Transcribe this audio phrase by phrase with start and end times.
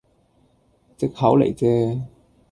[0.97, 2.07] 藉口嚟啫